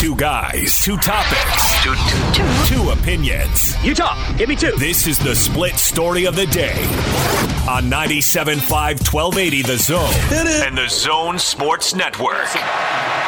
[0.00, 2.48] Two guys, two topics, two, two, two.
[2.64, 3.76] two opinions.
[3.84, 4.16] You talk.
[4.38, 4.72] Give me two.
[4.78, 6.80] This is the split story of the day
[7.68, 10.16] on 97.5 1280 The Zone
[10.64, 12.48] and the Zone Sports Network.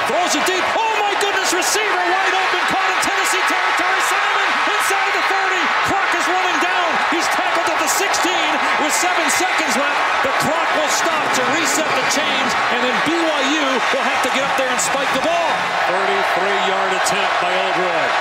[0.08, 0.64] Throws it deep.
[0.72, 4.00] Oh my goodness, receiver wide open, caught in Tennessee territory.
[4.08, 5.60] Simon inside the 30.
[5.92, 6.88] Clock is running down.
[7.12, 8.32] He's tackled at the 16
[8.80, 10.00] with seven seconds left.
[10.24, 11.11] The clock will stop
[11.42, 15.10] to reset the change, and then BYU will have to get up there and spike
[15.10, 15.50] the ball.
[15.90, 18.12] 33-yard attempt by Oldroyd.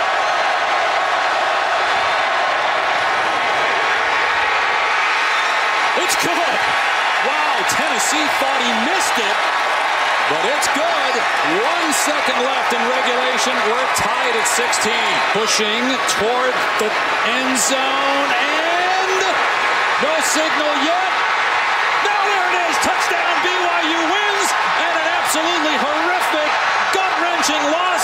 [6.01, 6.57] It's good.
[7.29, 9.37] Wow, Tennessee thought he missed it,
[10.33, 11.13] but it's good.
[11.61, 13.53] One second left in regulation.
[13.69, 14.89] We're tied at 16.
[15.37, 15.83] Pushing
[16.17, 16.89] toward the
[17.29, 19.21] end zone, and
[20.01, 21.20] no signal yet.
[22.31, 22.75] There it is.
[22.79, 23.33] Touchdown.
[23.43, 24.47] BYU wins,
[24.79, 26.49] and an absolutely horrific,
[26.95, 28.03] gut-wrenching loss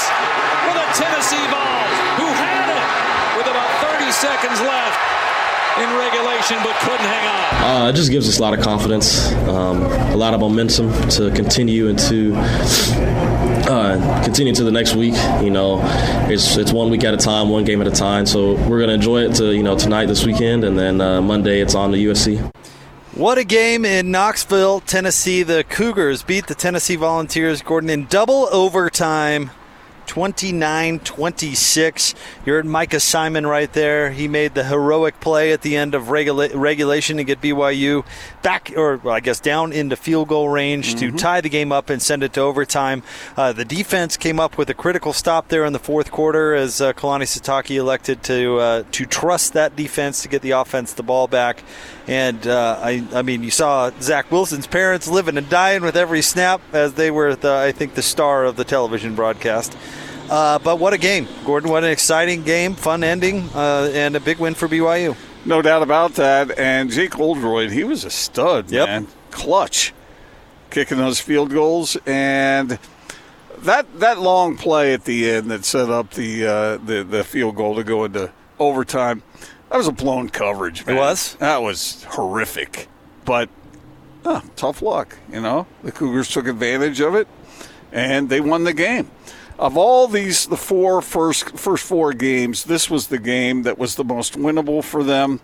[0.67, 2.83] for the Tennessee Vols, who had it
[3.39, 4.99] with about 30 seconds left
[5.79, 7.85] in regulation, but couldn't hang on.
[7.85, 11.29] Uh, it just gives us a lot of confidence, um, a lot of momentum to
[11.31, 12.33] continue into
[13.69, 15.13] uh, continue to the next week.
[15.41, 15.79] You know,
[16.29, 18.25] it's it's one week at a time, one game at a time.
[18.25, 21.59] So we're gonna enjoy it to you know tonight, this weekend, and then uh, Monday
[21.61, 22.51] it's on to USC.
[23.17, 25.41] What a game in Knoxville, Tennessee.
[25.41, 29.49] The Cougars beat the Tennessee Volunteers, Gordon, in double overtime.
[30.05, 32.15] 29 26.
[32.45, 34.11] You heard Micah Simon right there.
[34.11, 38.05] He made the heroic play at the end of regula- regulation to get BYU
[38.41, 41.15] back, or well, I guess down into field goal range mm-hmm.
[41.15, 43.03] to tie the game up and send it to overtime.
[43.35, 46.79] Uh, the defense came up with a critical stop there in the fourth quarter as
[46.81, 51.03] uh, Kalani Sitake elected to uh, to trust that defense to get the offense the
[51.03, 51.63] ball back.
[52.07, 56.21] And uh, I, I mean, you saw Zach Wilson's parents living and dying with every
[56.21, 59.77] snap as they were, the, I think, the star of the television broadcast.
[60.29, 61.69] Uh, but what a game, Gordon!
[61.69, 65.15] What an exciting game, fun ending, uh, and a big win for BYU.
[65.45, 66.57] No doubt about that.
[66.59, 68.87] And Jake Oldroyd, he was a stud, yep.
[68.87, 69.93] man, clutch,
[70.69, 72.77] kicking those field goals, and
[73.59, 77.55] that that long play at the end that set up the uh, the the field
[77.55, 79.23] goal to go into overtime.
[79.69, 80.85] That was a blown coverage.
[80.85, 80.95] Man.
[80.95, 81.35] It was.
[81.35, 82.87] That was horrific,
[83.25, 83.49] but
[84.25, 85.17] oh, tough luck.
[85.31, 87.27] You know, the Cougars took advantage of it,
[87.91, 89.11] and they won the game
[89.59, 93.95] of all these the four first first four games, this was the game that was
[93.95, 95.39] the most winnable for them.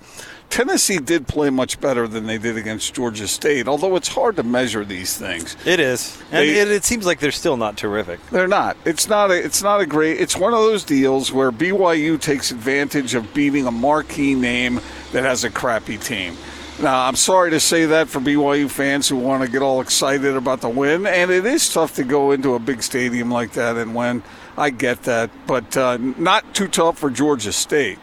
[0.49, 4.43] Tennessee did play much better than they did against Georgia State, although it's hard to
[4.43, 5.57] measure these things.
[5.65, 8.23] It is, and they, it, it, seems like they're still not terrific.
[8.29, 8.77] They're not.
[8.85, 9.31] It's not.
[9.31, 10.21] A, it's not a great.
[10.21, 14.79] It's one of those deals where BYU takes advantage of beating a marquee name
[15.11, 16.37] that has a crappy team.
[16.81, 20.35] Now, I'm sorry to say that for BYU fans who want to get all excited
[20.35, 23.77] about the win, and it is tough to go into a big stadium like that
[23.77, 24.23] and win.
[24.57, 27.99] I get that, but uh, not too tough for Georgia State,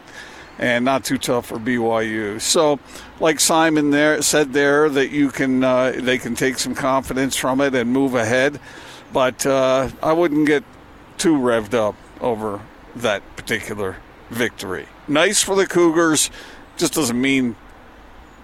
[0.57, 2.39] and not too tough for BYU.
[2.39, 2.79] So,
[3.19, 7.59] like Simon there said there, that you can uh, they can take some confidence from
[7.59, 8.57] it and move ahead,
[9.11, 10.63] but uh, I wouldn't get
[11.17, 12.61] too revved up over
[12.95, 13.97] that particular
[14.29, 14.87] victory.
[15.09, 16.31] Nice for the Cougars,
[16.77, 17.57] just doesn't mean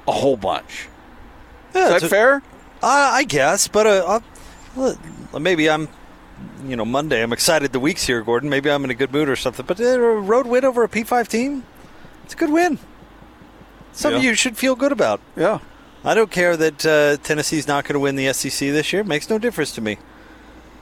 [0.07, 0.87] a whole bunch.
[1.75, 2.35] Yeah, Is that a, fair?
[2.81, 4.19] Uh, I guess, but uh,
[4.77, 5.87] uh, maybe I'm,
[6.65, 7.21] you know, Monday.
[7.21, 7.71] I'm excited.
[7.73, 8.49] The week's here, Gordon.
[8.49, 9.65] Maybe I'm in a good mood or something.
[9.65, 11.63] But a road win over a P5 team,
[12.23, 12.79] it's a good win.
[13.91, 14.29] Something yeah.
[14.29, 15.19] you should feel good about.
[15.35, 15.59] Yeah.
[16.03, 19.01] I don't care that uh, Tennessee's not going to win the SEC this year.
[19.01, 19.97] It makes no difference to me.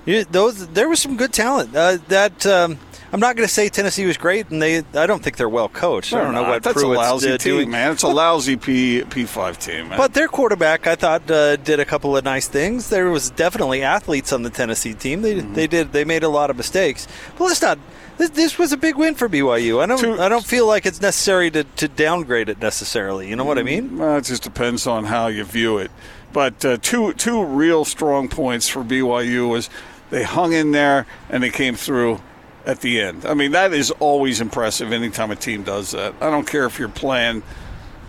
[0.06, 1.76] You, those there was some good talent.
[1.76, 2.78] Uh, that um,
[3.12, 5.70] I'm not going to say Tennessee was great, and they I don't think they're well
[5.70, 6.12] coached.
[6.12, 6.42] They're I don't not.
[6.42, 7.70] know what that's Pruitt's a lousy team, doing.
[7.72, 7.94] man.
[7.94, 9.98] It's a lousy P P five team, man.
[9.98, 12.90] But their quarterback, I thought, uh, did a couple of nice things.
[12.90, 15.22] There was definitely athletes on the Tennessee team.
[15.22, 15.54] They mm-hmm.
[15.54, 17.08] they did they made a lot of mistakes.
[17.38, 17.80] But let's not.
[18.18, 19.82] This, this was a big win for BYU.
[19.82, 20.00] I don't.
[20.00, 23.30] Two, I don't feel like it's necessary to, to downgrade it necessarily.
[23.30, 23.98] You know what I mean?
[23.98, 25.92] Well, it just depends on how you view it.
[26.34, 29.70] But uh, two two real strong points for BYU was
[30.16, 32.22] they hung in there and they came through
[32.66, 33.26] at the end.
[33.26, 36.14] I mean, that is always impressive anytime a team does that.
[36.22, 37.44] I don't care if you're playing,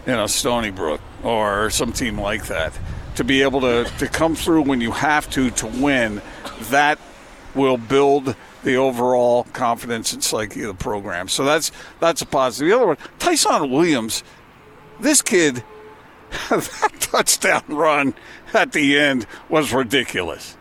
[0.07, 2.79] you know, Stony Brook or some team like that.
[3.17, 6.23] To be able to, to come through when you have to to win,
[6.71, 7.01] that
[7.57, 11.27] will build the overall confidence and psyche of the program.
[11.27, 12.71] So that's that's a positive.
[12.71, 14.23] The other one, Tyson Williams,
[15.01, 15.65] this kid,
[16.51, 18.15] that touchdown run
[18.55, 20.57] at the end was ridiculous.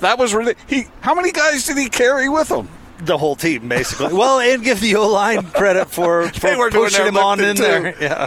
[0.00, 0.84] That was really he.
[1.00, 2.68] How many guys did he carry with him?
[3.02, 4.12] The whole team, basically.
[4.12, 7.62] well, and give the O line credit for, for pushing him on in too.
[7.62, 7.94] there.
[8.00, 8.26] Yeah,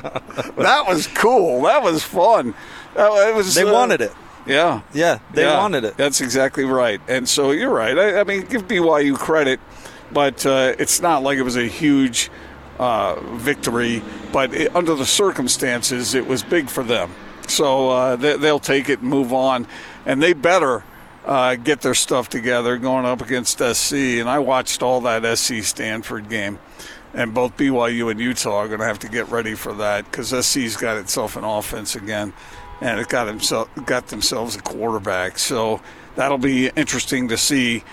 [0.57, 1.61] that was cool.
[1.63, 2.55] That was fun.
[2.95, 3.53] That, it was.
[3.53, 4.13] They uh, wanted it.
[4.47, 4.81] Yeah.
[4.93, 5.95] Yeah, they Yeah, wanted it.
[5.95, 6.99] That's exactly right.
[7.07, 7.97] And so you're right.
[7.97, 9.59] I, I mean, give BYU credit,
[10.11, 12.29] but uh, it's not like it was a huge
[12.79, 14.01] uh, victory.
[14.33, 17.13] But it, under the circumstances, it was big for them.
[17.47, 19.67] So uh, they, they'll take it and move on.
[20.05, 20.83] And they better
[21.25, 23.93] uh, get their stuff together going up against SC.
[23.93, 26.59] And I watched all that SC Stanford game.
[27.13, 30.29] And both BYU and Utah are going to have to get ready for that because
[30.29, 32.33] SC's got itself an offense again
[32.81, 35.37] and it got himself got themselves a quarterback.
[35.37, 35.81] So
[36.15, 37.83] that'll be interesting to see.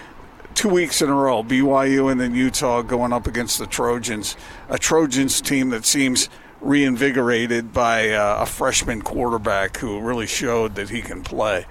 [0.52, 4.36] Two weeks in a row, BYU and then Utah going up against the Trojans,
[4.68, 6.28] a Trojans team that seems
[6.60, 11.66] reinvigorated by uh, a freshman quarterback who really showed that he can play.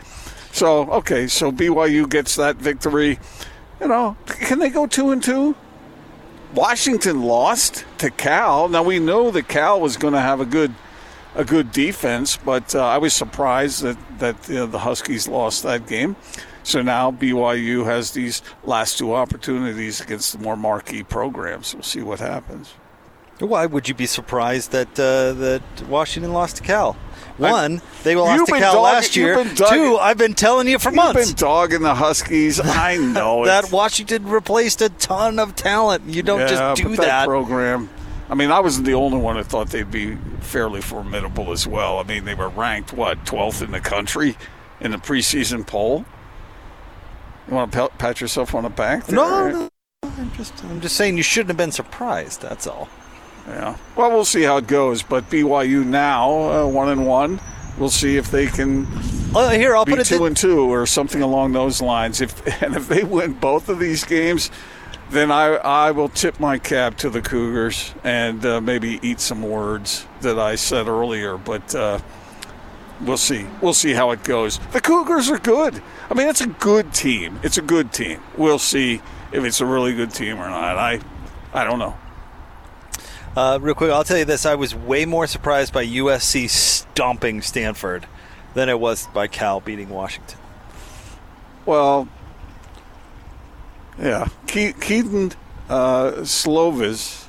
[0.51, 3.19] So okay, so BYU gets that victory.
[3.79, 5.55] You know, can they go two and two?
[6.53, 8.67] Washington lost to Cal.
[8.67, 10.73] Now we know that Cal was going to have a good
[11.35, 15.63] a good defense, but uh, I was surprised that that you know, the Huskies lost
[15.63, 16.15] that game.
[16.63, 21.73] So now BYU has these last two opportunities against the more marquee programs.
[21.73, 22.73] We'll see what happens.
[23.39, 26.97] Why would you be surprised that uh, that Washington lost to Cal?
[27.37, 29.43] One, they lost to Cal dogging- last year.
[29.55, 32.59] Two, I've been telling you for You've months been dogging the Huskies.
[32.63, 33.71] I know that.
[33.71, 36.03] Washington replaced a ton of talent.
[36.05, 37.25] You don't yeah, just do but that.
[37.25, 37.89] program.
[38.29, 41.97] I mean, I wasn't the only one that thought they'd be fairly formidable as well.
[41.97, 44.37] I mean, they were ranked what 12th in the country
[44.79, 46.05] in the preseason poll.
[47.47, 49.05] You want to pat- pat yourself on the back?
[49.05, 49.15] there?
[49.15, 49.69] no, no,
[50.03, 52.41] I'm just I'm just saying you shouldn't have been surprised.
[52.41, 52.87] That's all.
[53.47, 53.77] Yeah.
[53.95, 55.01] Well, we'll see how it goes.
[55.03, 56.31] But BYU now
[56.65, 57.39] uh, one and one.
[57.77, 58.85] We'll see if they can
[59.35, 60.05] Oh, here I'll put it.
[60.07, 62.19] two thi- and two or something along those lines.
[62.21, 64.51] If and if they win both of these games,
[65.11, 69.41] then I I will tip my cap to the Cougars and uh, maybe eat some
[69.43, 71.37] words that I said earlier.
[71.37, 71.99] But uh,
[73.01, 73.45] we'll see.
[73.61, 74.59] We'll see how it goes.
[74.73, 75.81] The Cougars are good.
[76.09, 77.39] I mean, it's a good team.
[77.43, 78.19] It's a good team.
[78.37, 79.01] We'll see
[79.31, 80.77] if it's a really good team or not.
[80.77, 80.99] I
[81.53, 81.95] I don't know.
[83.35, 87.41] Uh, real quick, I'll tell you this: I was way more surprised by USC stomping
[87.41, 88.05] Stanford
[88.53, 90.37] than it was by Cal beating Washington.
[91.65, 92.07] Well,
[93.99, 95.33] yeah, Ke- Kedon
[95.69, 97.27] uh, Slovis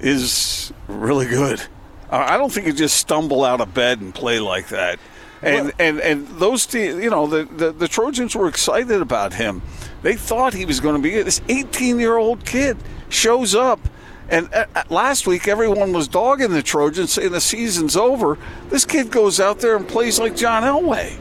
[0.00, 1.62] is really good.
[2.10, 4.98] I I don't think he just stumble out of bed and play like that.
[5.42, 9.34] And Well- and and those te- you know the, the the Trojans were excited about
[9.34, 9.60] him.
[10.02, 12.78] They thought he was going to be this 18 year old kid
[13.10, 13.80] shows up.
[14.28, 18.38] And uh, uh, last week, everyone was dogging the Trojans, saying the season's over.
[18.70, 21.16] This kid goes out there and plays like John Elway.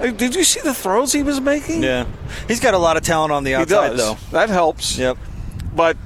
[0.00, 1.82] Did you see the throws he was making?
[1.82, 2.06] Yeah,
[2.48, 3.98] he's got a lot of talent on the he outside, does.
[3.98, 4.16] though.
[4.30, 4.98] That helps.
[4.98, 5.16] Yep.
[5.74, 5.96] But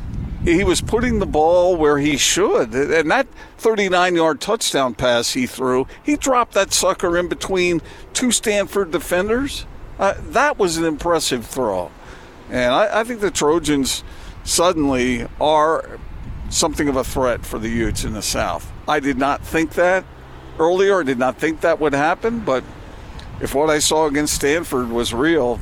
[0.45, 2.75] he was putting the ball where he should.
[2.75, 3.27] And that
[3.59, 7.83] 39 yard touchdown pass he threw, he dropped that sucker in between
[8.13, 9.67] two Stanford defenders.
[9.99, 11.91] Uh, that was an impressive throw.
[12.51, 14.05] And I, I think the Trojans
[14.47, 15.99] suddenly are
[16.49, 18.73] something of a threat for the Utes in the South.
[18.89, 20.05] I did not think that
[20.59, 21.01] earlier.
[21.01, 22.41] I did not think that would happen.
[22.41, 22.65] But
[23.41, 25.61] if what I saw against Stanford was real,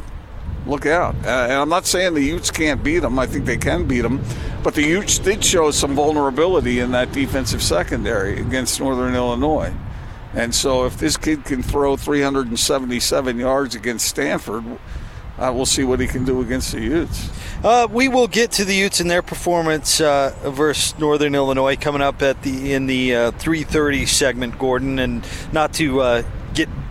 [0.66, 1.14] look out.
[1.24, 3.18] Uh, and I'm not saying the Utes can't beat them.
[3.18, 4.22] I think they can beat them.
[4.62, 9.72] But the Utes did show some vulnerability in that defensive secondary against Northern Illinois.
[10.34, 14.64] And so if this kid can throw 377 yards against Stanford,
[15.38, 17.30] uh, we'll see what he can do against the Utes.
[17.64, 22.02] Uh, we will get to the Utes and their performance uh, versus Northern Illinois coming
[22.02, 26.22] up at the in the uh, 3:30 segment, Gordon, and not to uh,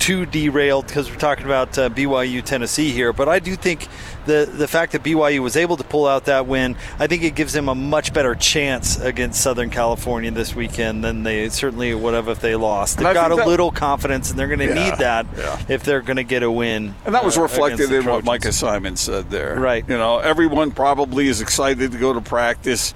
[0.03, 3.87] too derailed because we're talking about uh, BYU Tennessee here, but I do think
[4.25, 7.35] the the fact that BYU was able to pull out that win, I think it
[7.35, 12.13] gives them a much better chance against Southern California this weekend than they certainly would
[12.13, 12.97] have if they lost.
[12.97, 15.61] They've got a that- little confidence, and they're going to Yeah, need that yeah.
[15.69, 16.95] if they're going to get a win.
[17.05, 18.25] And that was uh, reflected in what.
[18.25, 19.55] Micah Simon said there.
[19.57, 19.87] Right.
[19.87, 22.93] You know, everyone probably is excited to go to practice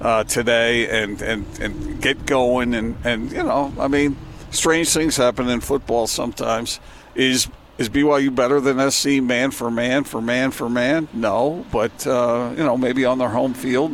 [0.00, 2.74] uh, today and, and, and get going.
[2.74, 4.16] And, and, you know, I mean,
[4.54, 6.80] strange things happen in football sometimes.
[7.14, 11.08] Is is BYU better than SC man for man for man for man?
[11.12, 11.66] No.
[11.72, 13.92] But, uh, you know, maybe on their home field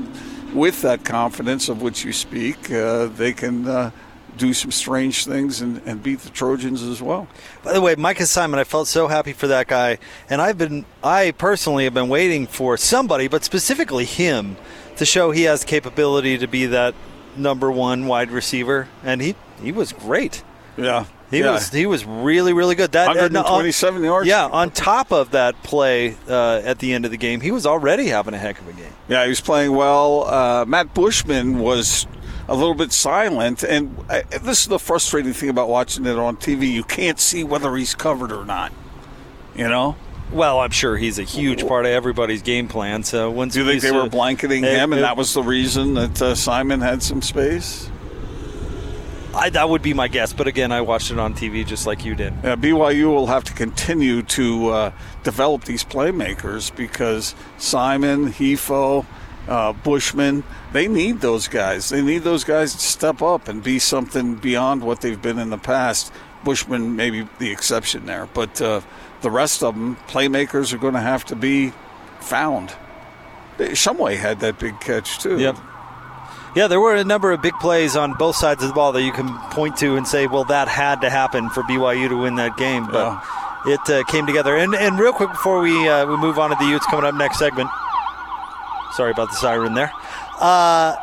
[0.55, 3.67] with that confidence of which you speak, uh, they can.
[3.67, 3.91] Uh,
[4.37, 7.29] do some strange things and, and beat the Trojans as well.
[7.63, 9.99] By the way, Micah Simon, I felt so happy for that guy,
[10.31, 14.57] and I've been, I personally have been waiting for somebody, but specifically him,
[14.97, 16.95] to show he has capability to be that
[17.37, 20.43] number one wide receiver, and he he was great.
[20.77, 21.05] Yeah.
[21.31, 21.53] He yeah.
[21.53, 22.91] was he was really really good.
[22.93, 24.27] That and, uh, 127 yards.
[24.27, 27.67] Yeah, on top of that play uh, at the end of the game, he was
[27.67, 28.93] already having a heck of a game.
[29.09, 30.25] Yeah, he was playing well.
[30.25, 32.09] Uh, Matt Bushman was
[32.51, 33.63] a little bit silent.
[33.63, 36.71] And I, this is the frustrating thing about watching it on TV.
[36.71, 38.73] You can't see whether he's covered or not.
[39.55, 39.97] You know?
[40.33, 43.03] Well, I'm sure he's a huge part of everybody's game plan.
[43.03, 45.33] So once Do you think they uh, were blanketing it- him, and it- that was
[45.33, 47.89] the reason that uh, Simon had some space?
[49.35, 50.33] I, that would be my guess.
[50.33, 52.33] But again, I watched it on TV just like you did.
[52.45, 59.07] Uh, BYU will have to continue to uh, develop these playmakers because Simon, Hifo,
[59.49, 61.89] uh, Bushman, they need those guys.
[61.89, 65.51] They need those guys to step up and be something beyond what they've been in
[65.51, 66.13] the past.
[66.45, 68.81] Bushman may be the exception there, but uh,
[69.21, 71.73] the rest of them, playmakers, are going to have to be
[72.21, 72.73] found.
[73.59, 75.39] Shumway had that big catch too.
[75.39, 75.57] Yep.
[76.55, 79.03] Yeah, there were a number of big plays on both sides of the ball that
[79.03, 82.35] you can point to and say, well, that had to happen for BYU to win
[82.37, 82.87] that game.
[82.91, 83.23] But
[83.67, 84.57] it uh, came together.
[84.57, 87.15] And, and real quick before we uh, we move on to the Utes coming up
[87.15, 87.71] next segment.
[88.95, 89.93] Sorry about the siren there.
[90.41, 90.97] Uh,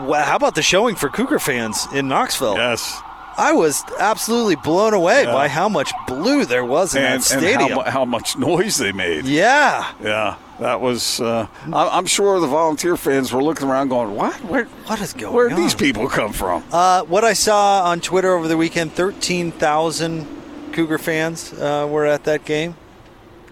[0.00, 2.56] wha- how about the showing for Cougar fans in Knoxville?
[2.56, 3.00] Yes.
[3.38, 5.32] I was absolutely blown away Yeah.
[5.32, 7.70] by how much blue there was in And, that stadium.
[7.70, 9.24] how, how much noise they made.
[9.24, 9.90] yeah.
[10.02, 11.20] Yeah, that was.
[11.20, 14.34] Uh, I- I'm sure the volunteer fans were looking around, going, "What?
[14.44, 14.64] Where?
[14.86, 15.56] What is going Where on?
[15.56, 20.26] did these people come from?" Uh, what I saw on Twitter over the weekend, 13,000
[20.72, 22.76] Cougar fans uh, were at that game.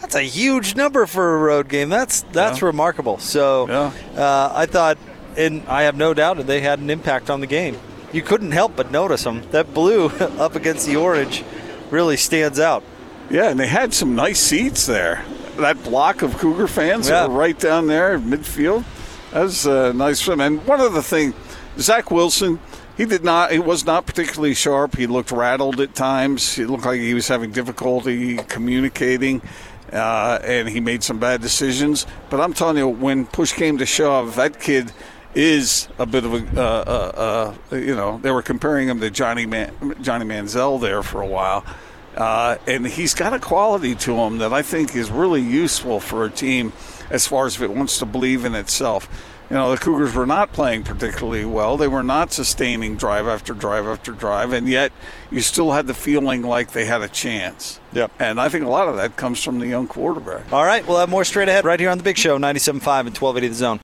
[0.00, 1.88] That's a huge number for a road game.
[1.88, 2.66] That's that's Yeah.
[2.66, 3.18] remarkable.
[3.18, 3.90] So Yeah.
[4.22, 4.96] uh, I thought,
[5.36, 7.76] and I have no doubt that they had an impact on the game.
[8.12, 9.42] You couldn't help but notice them.
[9.50, 10.06] That blue
[10.38, 11.44] up against the orange
[11.90, 12.82] really stands out.
[13.28, 15.24] Yeah, and they had some nice seats there.
[15.60, 17.20] That block of Cougar fans Yeah.
[17.22, 18.84] that were right down there in midfield.
[19.32, 20.40] That was a nice them.
[20.40, 21.34] And one other thing,
[21.78, 22.58] Zach Wilson,
[22.96, 23.52] he did not.
[23.52, 24.96] He was not particularly sharp.
[24.96, 26.54] He looked rattled at times.
[26.54, 29.42] He looked like he was having difficulty communicating.
[29.92, 32.06] Uh, and he made some bad decisions.
[32.28, 34.92] But I'm telling you, when push came to shove, that kid
[35.34, 39.10] is a bit of a, uh, uh, uh, you know, they were comparing him to
[39.10, 41.64] Johnny Man- Johnny Manziel there for a while.
[42.16, 46.24] Uh, and he's got a quality to him that I think is really useful for
[46.24, 46.72] a team
[47.08, 49.08] as far as if it wants to believe in itself.
[49.48, 51.76] You know, the Cougars were not playing particularly well.
[51.76, 54.92] They were not sustaining drive after drive after drive, and yet
[55.28, 57.80] you still had the feeling like they had a chance.
[57.92, 58.12] Yep.
[58.20, 60.52] And I think a lot of that comes from the young quarterback.
[60.52, 63.16] All right, we'll have more straight ahead right here on the Big Show, 97.5 and
[63.16, 63.78] 1280 The Zone.